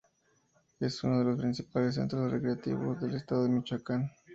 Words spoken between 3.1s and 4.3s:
estado de Michoacán.